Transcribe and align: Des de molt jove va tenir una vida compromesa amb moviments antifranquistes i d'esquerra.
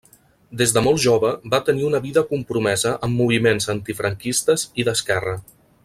Des 0.59 0.71
de 0.77 0.81
molt 0.85 1.01
jove 1.03 1.33
va 1.53 1.59
tenir 1.67 1.85
una 1.89 1.99
vida 2.05 2.23
compromesa 2.31 2.95
amb 3.09 3.21
moviments 3.25 3.71
antifranquistes 3.77 4.65
i 4.85 4.89
d'esquerra. 4.89 5.37